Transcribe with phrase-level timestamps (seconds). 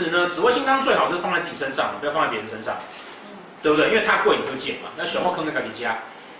[0.00, 2.74] 此呢，紫微星刚最好就是放在自己身上，不要放在别人身上，
[3.62, 3.90] 对不对？
[3.90, 4.88] 因为它贵你就捡嘛。
[4.96, 5.98] 那熊猫坑在自己家，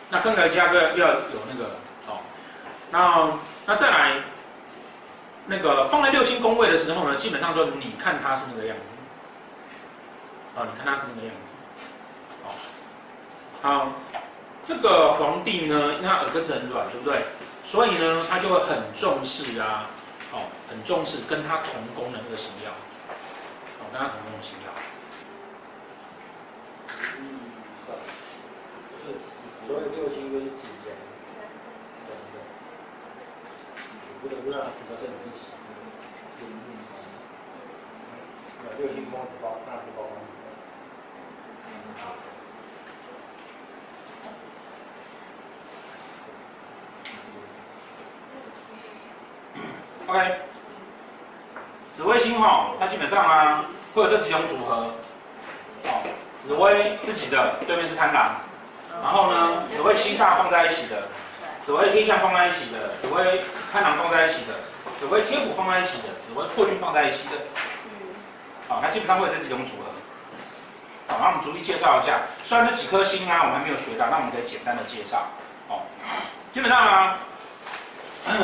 [0.09, 2.21] 那坑在家要要有那个哦。
[2.91, 3.33] 那
[3.67, 4.23] 那再来，
[5.47, 11.51] 那个放在六星宫位的时候呢，基本上就你看它是那个样子，啊，你看它是那个样子，
[12.47, 12.49] 哦，
[13.61, 13.93] 好，
[14.65, 17.27] 这个皇帝呢，因为他耳根子很软，对不对？
[17.63, 19.87] 所以呢，他就会很重视啊，
[20.33, 22.71] 哦，很重视跟他同宫的那个星曜，
[23.91, 24.71] 哦，跟他同宫的星曜。
[27.19, 27.41] 嗯，
[29.05, 29.07] 是，
[29.67, 30.95] 所以六星跟紫阳，
[32.07, 32.35] 对对，
[34.23, 35.41] 不能不让主要是你自己，
[36.41, 36.71] 嗯嗯，
[38.65, 40.13] 那六星光包那是包光。
[50.07, 50.41] OK，
[51.93, 54.93] 紫微星哈，它基本上啊会有这几种组合，
[55.85, 56.03] 哦，
[56.37, 58.37] 紫薇自己的对面是贪狼，
[59.03, 61.09] 然后呢，紫薇七煞放在一起的，
[61.61, 63.41] 紫薇天象放在一起的，紫薇
[63.73, 64.55] 贪狼放在一起的，
[64.99, 67.37] 紫薇天府放在一起的，紫薇破军放在一起的，
[68.69, 69.91] 好，那基本上会有这几种组合，
[71.09, 75.27] 好，那我们逐一介绍一下，虽然这几颗星啊我们还没有学到，那我们可以简单的介绍，
[75.69, 75.83] 哦，
[76.53, 77.19] 基本上啊。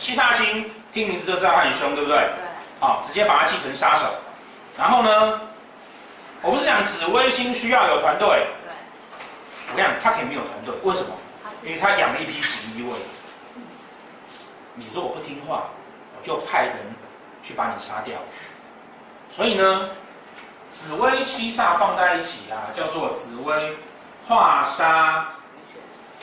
[0.00, 2.18] 七煞星，听名字就知道他很凶，对不对？
[2.18, 2.49] 对。
[2.80, 4.06] 好，直接把它记成杀手。
[4.78, 5.40] 然后呢，
[6.40, 8.26] 我不是讲紫微星需要有团队。
[8.26, 8.72] 对。
[9.70, 11.14] 我跟你讲，他可以没有团队，为什么？
[11.62, 12.98] 因为他养了一批锦衣卫。
[14.74, 15.64] 你说我不听话，
[16.16, 16.76] 我就派人
[17.42, 18.18] 去把你杀掉。
[19.30, 19.90] 所以呢，
[20.70, 23.76] 紫薇七煞放在一起啊，叫做紫薇
[24.26, 25.28] 化杀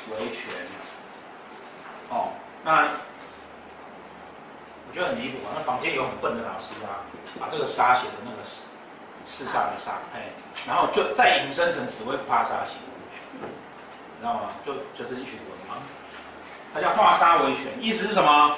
[0.09, 0.49] 为权。
[2.09, 2.29] 哦，
[2.63, 2.87] 那。
[4.89, 5.53] 我觉得很离谱啊！
[5.55, 7.03] 那房间有很笨的老师啊，
[7.39, 8.63] 把这个杀写成那个四
[9.27, 10.31] 四杀的杀，哎，
[10.65, 12.77] 然后就再引申成紫薇不怕杀星，
[13.41, 14.41] 你知道吗？
[14.65, 15.75] 就就是一群人嘛。
[16.73, 18.55] 它叫化沙为权，意思是什么？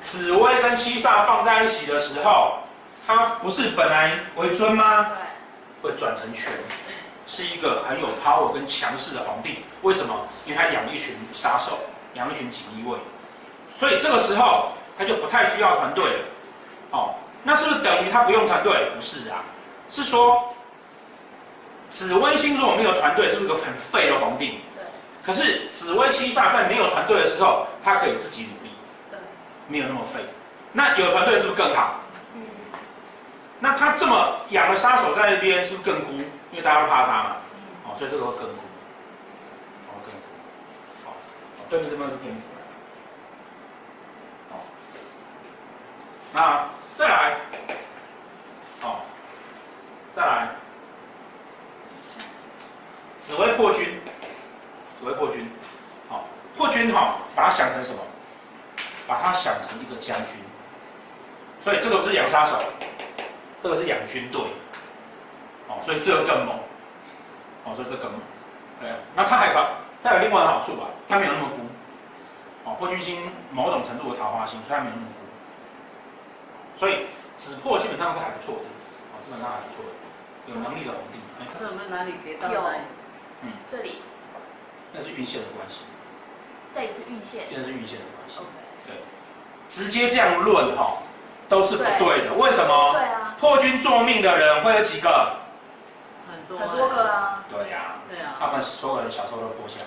[0.00, 2.58] 紫薇跟七煞放在一起的时候，
[3.06, 5.06] 它不是本来为尊吗？
[5.80, 6.52] 会转成权，
[7.26, 9.64] 是一个很有 power 跟强势的皇帝。
[9.82, 10.26] 为什么？
[10.44, 11.78] 因为他养了一群杀手，
[12.14, 12.98] 养了一群锦衣卫，
[13.78, 14.72] 所以这个时候。
[15.00, 16.18] 他就不太需要团队了，
[16.90, 18.90] 哦，那是不是等于他不用团队？
[18.94, 19.42] 不是啊，
[19.88, 20.52] 是说
[21.88, 24.60] 紫微星如果没有团队，是不是个很废的皇帝？
[24.76, 24.84] 对。
[25.24, 28.74] 可是紫微七煞在没有团队的时候，他可以自己努力，
[29.10, 29.18] 对，
[29.68, 30.20] 没有那么废。
[30.70, 32.00] 那有团队是不是更好？
[32.34, 32.42] 嗯。
[33.58, 36.12] 那他这么养了杀手在那边，是不是更孤？
[36.50, 37.36] 因为大家都怕他嘛，
[37.86, 38.60] 哦，所以这个会更孤，
[39.88, 40.26] 哦，更孤，
[41.06, 41.16] 好，
[41.70, 42.42] 对面这边是天府。
[46.32, 47.36] 那再来，
[48.80, 49.04] 好，
[50.14, 50.48] 再来，
[53.20, 54.00] 紫微破军，
[54.98, 55.50] 紫微破军，
[56.08, 56.24] 好，
[56.56, 57.98] 破军哈，把它想成什么？
[59.08, 60.36] 把它想成一个将军，
[61.60, 62.62] 所以这个是养杀手，
[63.60, 64.40] 这个是养军队，
[65.66, 66.54] 哦，所以这个更猛，
[67.64, 68.20] 哦，所以这个更猛，
[68.80, 69.54] 对，那他还有
[70.00, 70.86] 它有另外的好处吧？
[71.08, 75.19] 他没有那么孤，哦，破军星某种程度的桃花星，虽然没有那么孤。
[76.80, 77.04] 所以
[77.36, 78.64] 止破基本上是还不错的，
[79.12, 79.92] 哦，基本上还不错的，
[80.48, 81.20] 有能力的皇帝。
[81.58, 82.48] 这有没有哪里别到？
[82.48, 82.62] 有，
[83.42, 84.00] 嗯，这里，
[84.90, 85.84] 那是运线的关系。
[86.72, 87.44] 这里是运线。
[87.50, 88.40] 那是运线的关系。
[88.86, 88.96] 对，
[89.68, 90.96] 直接这样论哈，
[91.50, 92.30] 都是不对的。
[92.30, 92.92] 对为什么？
[92.92, 93.36] 对啊。
[93.38, 95.36] 破军做命的人会有几个？
[96.32, 96.66] 很多。
[96.66, 97.44] 很多个啊。
[97.50, 97.96] 对呀。
[98.08, 98.36] 对啊。
[98.40, 99.82] 他们所有人小时候都破相。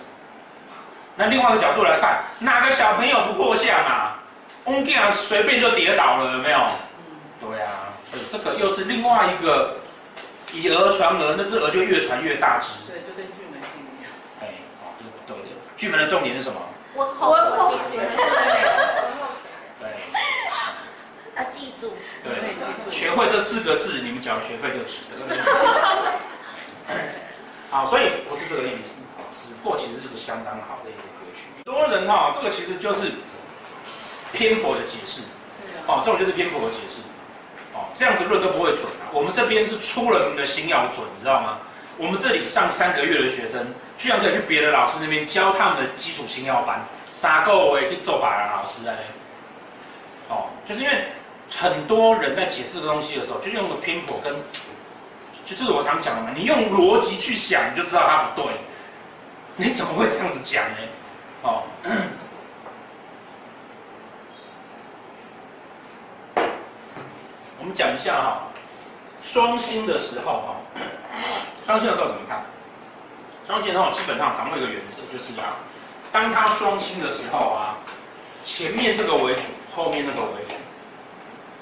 [1.15, 4.19] 那另外一个角度来看，哪个小朋友不破相啊？
[4.65, 6.59] 翁健啊，随便就跌倒了，有没有？
[7.43, 9.77] 嗯，对啊，所以这个又是另外一个
[10.53, 12.69] 以讹传讹，那只讹就越传越大只。
[12.87, 14.11] 对，就跟巨门星一样。
[14.41, 15.49] 哎，好，这是不对的。
[15.75, 16.59] 巨门的重点是什么？
[16.95, 17.73] 温厚，温厚。
[17.91, 19.89] 对。
[21.35, 21.93] 要记住。
[22.23, 22.55] 对，
[22.91, 25.35] 学会这四个字，你们缴学费就值得。
[27.69, 29.01] 好，所以不是这个意思。
[29.33, 31.41] 紫破其实是个相当好的一个格局。
[31.65, 33.11] 很多人哈，这个其实就是。
[34.33, 35.21] 偏颇的解释，
[35.85, 37.05] 哦，这种就是偏颇的解释，哦，
[37.93, 39.09] 这样子论都不会准啊。
[39.11, 41.57] 我们这边是出了名的星曜准，你知道吗？
[41.97, 43.67] 我们这里上三个月的学生，
[43.99, 46.81] 居然可以去别的老师那边教他们的基础星曜班，
[47.13, 48.95] 三个月去做把人老师哎，
[50.27, 51.05] 哦，就是因为
[51.51, 54.33] 很多人在解释这个东西的时候，就用个偏颇跟，
[55.45, 58.51] 就就是我常讲的嘛，你用逻辑去想，你就知道它不对，
[59.55, 60.77] 你怎么会这样子讲呢？
[61.43, 61.63] 哦。
[67.73, 68.39] 讲一下哈，
[69.23, 70.55] 双星的时候哈，
[71.65, 72.41] 双星的时候怎么看？
[73.45, 75.57] 双星的时候基本上掌握一个原则，就是啊，
[76.11, 77.75] 当它双星的时候啊，
[78.43, 79.41] 前面这个为主，
[79.75, 80.55] 后面那个为辅。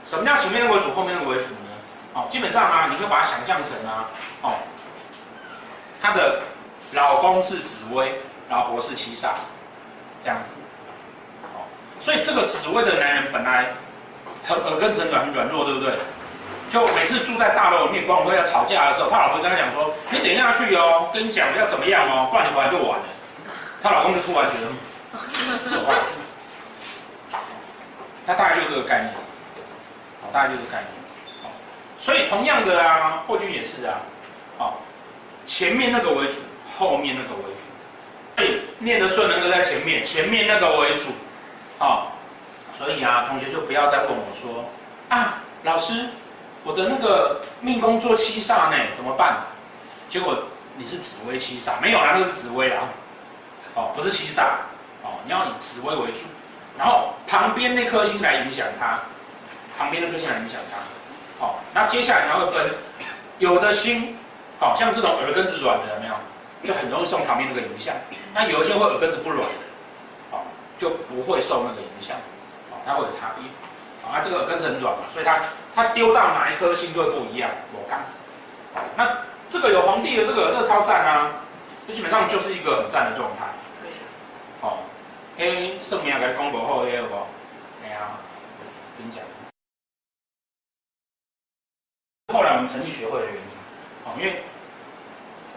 [0.03, 1.71] 什么叫前面那个为主，后面那个为辅呢？
[2.13, 4.05] 哦，基本上啊，你可以把它想象成啊，
[4.41, 4.53] 哦，
[6.01, 6.41] 她的
[6.93, 8.19] 老公是紫薇，
[8.49, 9.29] 老婆是七煞，
[10.21, 10.49] 这样子。
[11.53, 11.65] 哦，
[12.01, 13.67] 所以这个紫薇的男人本来
[14.45, 15.93] 很耳根子很软很软弱，对不对？
[16.71, 23.05] 就每次住在大楼里面，光辉要吵架的时候，他老婆跟他讲说：“你等一下去哦，跟你讲要怎么样哦，不然你回来就晚了。”
[23.83, 24.67] 他老公就突然觉得，
[28.25, 29.13] 他大概就是这个概念，
[30.31, 30.87] 大概就是这个概念。
[31.99, 33.99] 所以同样的啊，破军也是啊，
[34.59, 34.73] 哦，
[35.45, 36.39] 前面那个为主，
[36.77, 37.67] 后面那个为辅。
[38.37, 38.45] 哎，
[38.79, 41.09] 念得顺的那个在前面，前面那个为主，
[41.79, 42.07] 哦，
[42.81, 44.65] 所以啊，同学就不要再问我说
[45.09, 46.07] 啊，老师，
[46.63, 49.37] 我的那个命宫做七煞呢，怎么办？
[50.09, 50.35] 结果
[50.75, 52.81] 你是紫微七煞，没有啦，那个是紫微啦，
[53.75, 54.45] 哦，不是七煞，
[55.03, 56.21] 哦，你要以紫微为主，
[56.75, 58.99] 然后旁边那颗星来影响它，
[59.77, 60.79] 旁边那颗星来影响它。
[61.39, 62.65] 好，那接下来还会分，
[63.37, 64.17] 有的星，
[64.59, 66.13] 好像这种耳根子软的有没有？
[66.63, 67.93] 就很容易受旁边那个影响。
[68.33, 69.55] 那有一些会耳根子不软的，
[70.31, 70.45] 好，
[70.77, 72.21] 就不会受那个影响，好，
[72.85, 73.45] 它会有差别。
[74.03, 75.39] 好，那这个耳根子很软嘛，所以它
[75.75, 77.49] 它丢到哪一颗星就会不一样。
[77.73, 78.01] 我看，
[78.97, 79.17] 那
[79.49, 81.31] 这个有皇帝的这个这个超赞啊，
[81.87, 83.45] 这基本上就是一个很赞的状态。
[84.61, 84.79] 好，
[85.37, 87.27] 嘿，圣明给公布后耶，好不好？
[87.81, 87.99] 没有，
[88.97, 89.23] 跟你讲。
[92.33, 93.41] 后来我们成立学会的原因，
[94.05, 94.41] 哦，因为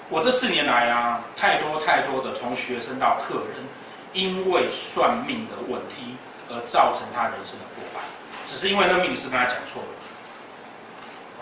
[0.08, 3.64] 我这四年来啊，太多太多的从学生到客人，
[4.12, 6.16] 因为算命的问题
[6.54, 8.00] 而造成他人生的破败，
[8.46, 9.88] 只是因为那个命理师跟他讲错了，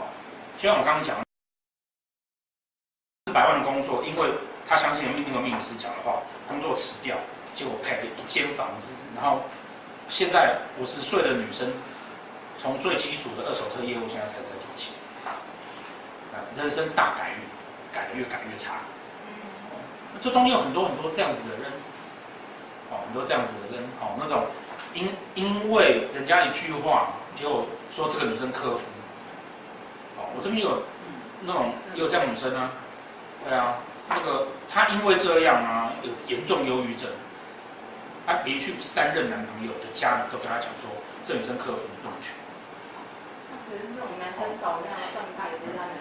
[0.01, 0.09] 哦，
[0.57, 1.23] 就像我刚刚讲的，
[3.27, 4.33] 四百万的工作，因为
[4.67, 7.17] 他相信那个命理师讲的话，工作辞掉，
[7.55, 9.43] 结果配了一间房子，然后
[10.09, 11.71] 现在五十岁的女生，
[12.59, 14.49] 从最基础的二手车业务现在开始。
[16.55, 17.37] 人生大改运，
[17.93, 18.75] 改的越改越差。
[19.73, 19.81] 哦，
[20.21, 21.73] 这中间有很多很多这样子的人，
[22.91, 24.45] 哦，很多这样子的人，哦，那种
[24.95, 28.89] 因因为人家一句话，就说这个女生克服。
[30.17, 30.83] 哦，我这边有
[31.43, 32.71] 那种也有这样女生啊，
[33.45, 33.79] 对啊，
[34.09, 37.09] 那个她因为这样啊，有严重忧郁症，
[38.27, 40.91] 她连续三任男朋友的家人都跟她讲说，
[41.25, 42.35] 这女生克夫不能娶。
[43.69, 45.97] 可是那种男生找那样的状态，也不让人。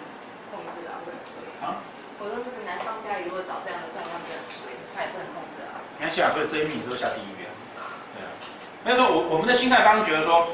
[0.52, 1.80] 控制啊，会衰啊！
[2.20, 5.80] 我说这个男方家里如果找这样的状况，比较衰，他也不能控制啊。
[5.96, 7.41] 你看下，所以这一命是不是下地狱。
[8.84, 10.48] 没有说，我我们的心态当时觉得说，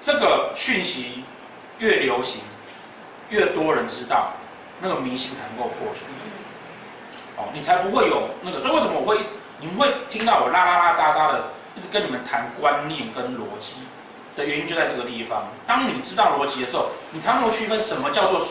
[0.00, 1.24] 这个讯息
[1.78, 2.40] 越流行，
[3.30, 4.32] 越多人知道，
[4.80, 6.06] 那个迷信才能够破除。
[7.36, 8.58] 哦，你才不会有那个。
[8.60, 9.20] 所以为什么我会，
[9.60, 11.44] 你们会听到我拉拉拉喳喳的，
[11.76, 13.76] 一直跟你们谈观念跟逻辑
[14.36, 15.48] 的原因就在这个地方。
[15.66, 18.46] 当你知道逻辑的时候，你才能够区分什么叫做。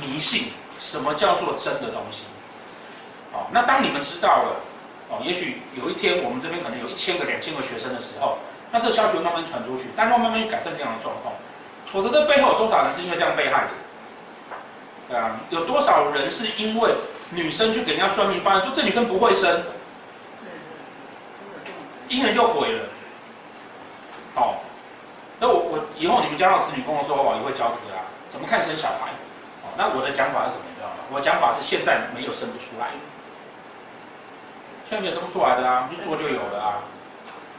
[0.00, 0.46] 迷信，
[0.80, 2.22] 什么叫做真的东西？
[3.30, 4.56] 哦，那当你们知道了，
[5.12, 8.38] 哦，也许有一天我们这边可能有一千个、两千个学生的时候，
[8.70, 11.34] 那这消息会慢慢传出去，但是会慢慢改善这样的状况。
[11.84, 13.68] 否则这背后有多少人是因为这样被害的？
[15.10, 16.90] 对啊，有多少人是因为
[17.30, 19.62] 女生去给人家算命，发现说这女生不会生，
[22.08, 22.80] 姻缘就毁了。
[24.36, 24.56] 哦，
[25.38, 29.12] 那我我以后你们家长子女跟我说，我也会教这个啊，怎么看生小孩？
[29.60, 30.64] 哦那我的讲法是什么？
[30.70, 31.04] 你知道吗？
[31.12, 32.96] 我讲法是现在没有生不出来的，
[34.92, 36.84] 现在有生不出来的啊，一做就有了啊。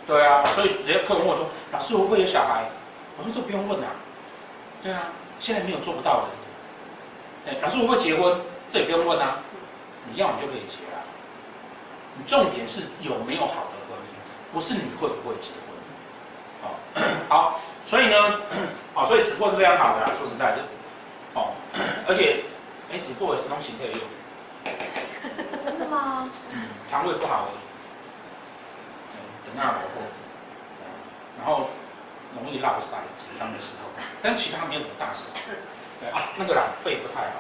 [0.06, 2.66] 对啊，所以人家客人问我说：“老师，会不会有小孩？”
[3.18, 3.90] 我说：“这不用问啊。”
[4.84, 5.06] 对啊，
[5.40, 7.50] 现在没有做不到的。
[7.50, 8.40] 哎，老师，会不会结婚？
[8.70, 9.40] 这也不用问啊，
[10.12, 11.02] 你要你就可以结啊。
[12.16, 15.74] 你重点是有没有好的婚姻，不是你会不会结婚。
[16.62, 16.75] 好，
[17.36, 18.16] 好，所以呢，
[18.94, 20.58] 好，所以直播是非常好的啊，说实在的。
[21.34, 21.50] 哦，
[22.08, 22.44] 而且，
[22.92, 24.02] 哎，只不过东西可以用。
[26.54, 27.58] 嗯，肠胃不好而已。
[29.14, 30.02] 嗯，等下老婆。
[31.40, 31.70] 然后
[32.36, 33.90] 容易落腮，紧张的时候，
[34.22, 35.26] 但其他没有什么大事。
[36.00, 37.36] 对啊，那个啦，肺不太好。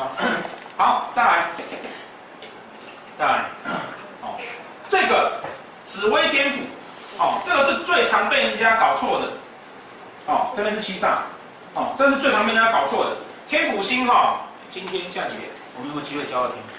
[0.00, 0.12] 啊，
[0.76, 1.48] 好，再来，
[3.18, 3.44] 再来。
[4.22, 4.38] 哦，
[4.88, 5.40] 这个
[5.84, 6.58] 紫微天府，
[7.18, 9.28] 哦，这个是最常被人家搞错的。
[10.26, 11.18] 哦，这边是七煞。
[11.74, 14.48] 哦，这是最常被人家搞错的天府星哈、哦。
[14.70, 15.34] 今天下节
[15.76, 16.70] 我们有没有机会教到天府？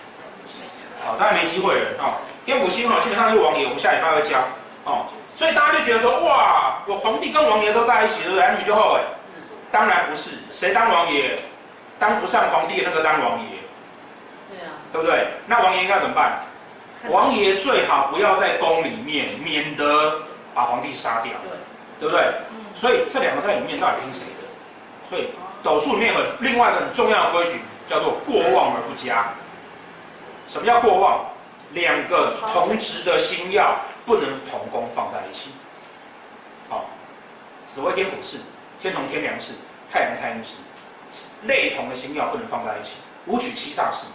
[1.08, 1.88] 好，当然没机会了。
[2.00, 4.40] 哦，天府星哈、哦，基本上是王爷，我们下礼拜会教。
[4.84, 5.06] 哦，
[5.38, 8.44] 所以大家就觉得说，哇，我皇帝跟王爷都在一起，对不对？
[8.60, 9.00] 女就后悔？
[9.72, 11.40] 当然不是，谁当王爷？
[11.98, 13.56] 当不上皇帝的那个当王爷。
[14.52, 14.76] 对啊。
[14.92, 15.28] 对不对？
[15.48, 16.40] 那王爷应该怎么办？
[17.10, 20.20] 王爷最好不要在宫里面，免得
[20.54, 21.32] 把皇帝杀掉。
[21.48, 21.56] 对，
[22.02, 22.34] 对不对？
[22.76, 24.44] 所以这两个在里面到底听谁的？
[25.10, 25.30] 所以
[25.64, 29.30] 斗数里面有另外一个很重要的规矩，叫做过旺而不加。
[30.48, 31.26] 什么叫过旺？
[31.74, 33.76] 两个同值的星曜
[34.06, 35.52] 不能同宫放在一起。
[36.70, 36.86] 好，
[37.66, 38.38] 紫微天府是，
[38.80, 39.52] 天同天梁是，
[39.92, 40.56] 太阳太阴是，
[41.46, 42.96] 类同的星曜不能放在一起。
[43.26, 44.06] 五曲七煞是，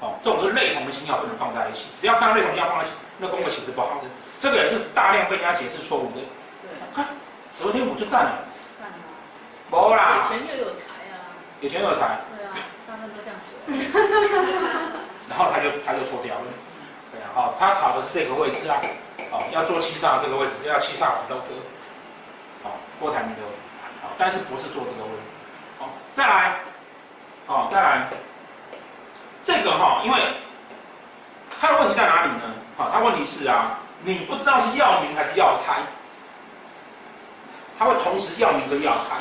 [0.00, 1.90] 哦，这种是类同的星曜不能放在一起。
[1.94, 4.08] 只要看到类同星曜放在一起，那宫的气是不好的。
[4.40, 6.16] 这个也是大量被人家解释错误的。
[6.62, 7.06] 对，看
[7.52, 8.32] 紫微天府就占了。
[8.80, 8.94] 占了。
[9.70, 10.26] 没啦。
[10.28, 10.82] 有钱又有财
[11.14, 11.14] 啊。
[11.60, 12.18] 有钱有财。
[12.36, 12.50] 对啊，
[12.88, 14.18] 大家都这样写。
[15.40, 16.44] 然后他就他就错掉了。
[17.10, 18.76] 对啊，好，他考的是这个位置啊，
[19.32, 21.44] 哦，要做七煞这个位置，要七煞福德科，
[22.62, 23.42] 好，郭台铭的，
[24.02, 25.34] 好，但是不是做这个位置，
[25.78, 26.60] 好，再来，
[27.46, 28.06] 好，再来，
[29.42, 30.20] 这个哈，因为
[31.58, 32.54] 他的问题在哪里呢？
[32.76, 35.80] 好，他问题是啊，你不知道是要名还是要财，
[37.78, 39.16] 他会同时要名跟要财，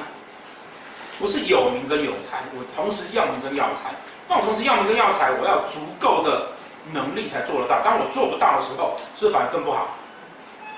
[1.18, 3.96] 不是有名跟有财，我同时要名跟要财，
[4.30, 6.48] 那我同时要名跟要财，我要足够的。
[6.92, 9.90] 能力才做得到，当我做不到的时候，是不是反而更不好？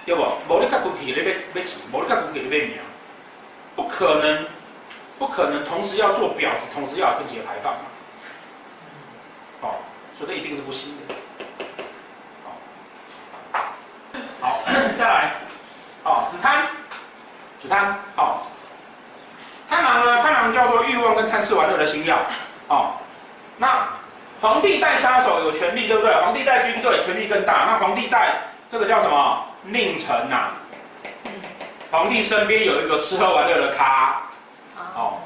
[0.05, 0.25] 对不？
[0.46, 2.81] 某力卡古体那边被挤，某力卡古体那边秒，
[3.77, 4.46] 不可能，
[5.17, 7.79] 不可能同时要做婊子，同时要有正节牌坊嘛？
[9.62, 9.75] 哦，
[10.17, 11.15] 所以这一定是不行的。
[12.43, 13.62] 好，
[14.41, 14.60] 好，
[15.00, 15.34] 再来，
[16.03, 16.67] 哦，紫贪，
[17.58, 18.48] 紫贪，好，
[19.70, 20.22] 贪狼呢？
[20.22, 22.17] 贪狼叫做欲望跟贪吃玩乐的星曜，
[22.67, 22.96] 哦，
[23.62, 23.88] 那。
[24.41, 26.12] 皇帝带杀手有权力，对不对？
[26.15, 27.63] 皇帝带军队权力更大。
[27.70, 28.41] 那皇帝带
[28.72, 29.46] 这个叫什么？
[29.68, 30.50] 佞臣呐。
[31.91, 34.24] 皇帝身边有一个吃喝玩乐的咖，
[34.96, 35.20] 哦，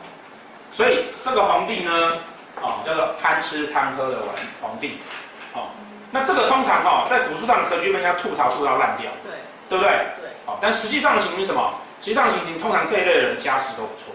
[0.74, 2.18] 所以这个皇帝呢，
[2.62, 4.28] 哦，叫做贪吃贪喝的玩
[4.62, 5.00] 皇帝，
[5.54, 5.72] 哦，
[6.12, 9.32] 那这个通常哈、哦，在古书上的格局被人家吐槽吐到烂掉，对，
[9.70, 9.92] 对不对？
[10.20, 11.74] 对，哦，但实际上的情形是什么？
[12.02, 14.14] 实际上的情形通常这一类的人家世都不错，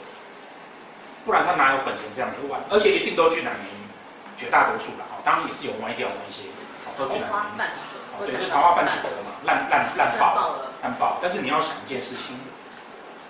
[1.25, 2.61] 不然他哪有本钱这样子玩？
[2.69, 3.80] 而且一定都巨男美女。
[4.40, 6.49] 绝大多数啦，哈，当然也是有歪掉的一些，
[6.87, 7.28] 好，都进来。
[7.28, 7.68] 桃花泛
[8.16, 11.18] 哦，对，就桃花泛指的嘛，烂烂烂爆，烂爆。
[11.20, 12.40] 但是你要想一件事情，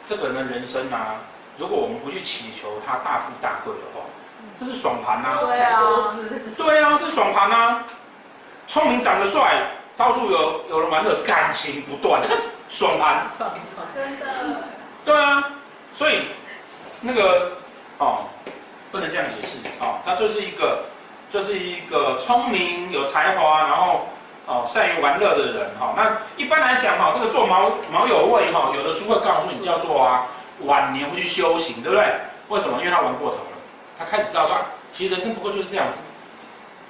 [0.06, 1.18] 这个人的人生啊，
[1.58, 4.06] 如果我们不去祈求他大富大贵的话，
[4.60, 5.38] 这是爽盘呐。
[5.40, 5.82] 对啊，
[6.56, 7.82] 对啊，这是爽盘呐。
[8.68, 13.26] 聪明长得帅，到处有有人玩乐，感情不断，这个爽盘。
[13.36, 14.26] 爽爽，真的。
[15.04, 15.50] 对啊，
[15.92, 16.28] 所以
[17.00, 17.50] 那个
[17.98, 18.26] 哦，
[18.92, 20.84] 不能这样解释啊，他就是一个。
[21.30, 24.08] 就是一个聪明有才华，然后
[24.46, 25.94] 哦善于玩乐的人哈。
[25.96, 30.26] 那一般来讲哈，这个做卯卯酉未哈，有的书会告诉你叫做啊
[30.64, 32.04] 晚年会去修行，对不对？
[32.48, 32.78] 为什么？
[32.80, 33.56] 因为他玩过头了，
[33.96, 34.58] 他开始知道说，
[34.92, 35.98] 其实人生不过就是这样子。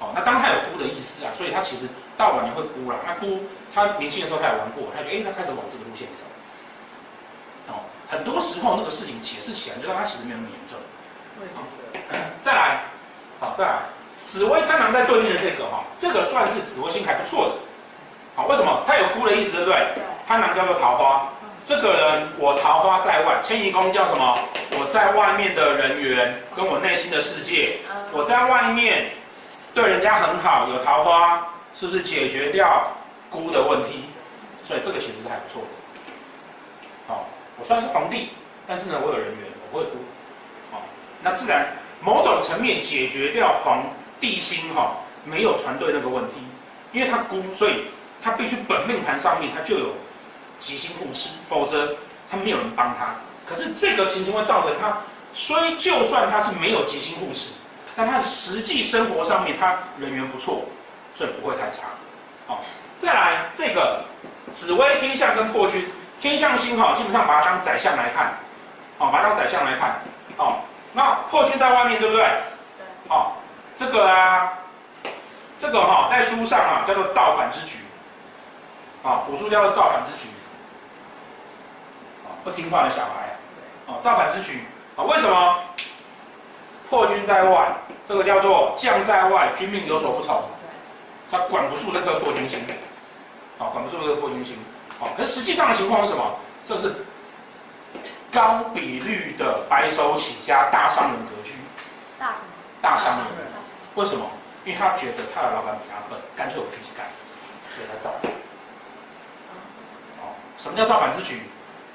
[0.00, 2.96] 哦，那当他有孤的意思啊，所以他其实到晚年会孤了。
[3.06, 3.44] 那孤，
[3.74, 6.24] 他年轻的时候他也玩过，他觉得哎，他开始往这个路线走。
[7.68, 10.80] 哦，很多时候那个事情解释起来，就让他其实没有那么严重。
[11.54, 11.60] 好，
[12.40, 12.80] 再来，
[13.38, 13.80] 好，再来。
[14.30, 17.52] 紫薇贪狼在对面的这个哈，这个算是紫微星还不错的，
[18.36, 18.80] 好，为什么？
[18.86, 19.88] 它有孤的意思，对不对？
[20.24, 21.28] 贪狼叫做桃花，
[21.66, 24.38] 这个人我桃花在外，迁移宫叫什么？
[24.78, 27.78] 我在外面的人缘跟我内心的世界，
[28.12, 29.10] 我在外面
[29.74, 32.86] 对人家很好，有桃花，是不是解决掉
[33.30, 34.04] 孤的问题？
[34.62, 35.68] 所以这个其实是还不错的。
[37.08, 37.26] 好，
[37.58, 38.30] 我虽然是皇帝，
[38.64, 39.98] 但是呢，我有人缘，我不会孤。
[40.70, 40.82] 好，
[41.20, 41.66] 那自然
[42.00, 43.82] 某种层面解决掉皇。
[44.20, 46.34] 地星哈没有团队那个问题，
[46.92, 47.86] 因为他孤，所以
[48.22, 49.94] 他必须本命盘上面他就有
[50.58, 51.96] 吉星护持，否则
[52.30, 53.14] 他没有人帮他。
[53.46, 54.98] 可是这个情形会造成他，
[55.34, 57.50] 虽就算他是没有吉星护持，
[57.96, 60.66] 但他实际生活上面他人缘不错，
[61.16, 61.84] 所以不会太差。
[62.46, 62.62] 好，
[62.98, 64.04] 再来这个
[64.52, 65.88] 紫微天象跟破军
[66.20, 68.34] 天象星哈，基本上把它当宰相来看，
[68.98, 70.00] 好，把它当宰相来看，
[70.36, 72.22] 好，那破军在外面对不对？
[72.22, 73.36] 对，好。
[73.80, 74.52] 这个啊，
[75.58, 77.78] 这个哈、哦，在书上啊叫做造反之举，
[79.02, 80.28] 啊，古书叫做造反之举，
[82.26, 84.64] 啊，不听话的小孩，啊，造反之举，
[84.96, 85.60] 啊，为什么？
[86.90, 87.72] 破军在外，
[88.06, 90.42] 这个叫做将在外，军命有所不从，
[91.30, 92.62] 他管不住这颗破军心，
[93.58, 94.58] 啊，管不住这个破军心，
[95.00, 96.22] 啊，可是实际上的情况是什么？
[96.66, 97.06] 这是
[98.30, 101.54] 高比率的白手起家大商人格局，
[102.18, 102.46] 大什么？
[102.82, 103.49] 大商人。
[103.94, 104.30] 为什么？
[104.64, 107.06] 因为他觉得他的老板比他笨，干脆我自己干，
[107.74, 108.30] 所以他造反。
[110.20, 111.42] 哦，什么叫造反之举？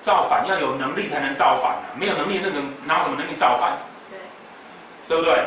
[0.01, 3.77] 造反要有能力才能造反啊，没有能力那个哪有什么能力造反？
[4.09, 4.17] 对，
[5.07, 5.45] 对不对？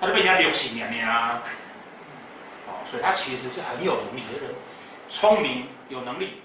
[0.00, 1.42] 他就被人家六七年了啊。
[2.66, 4.54] 哦，所以他其实是很有能力的人，
[5.08, 6.40] 聪明有能力。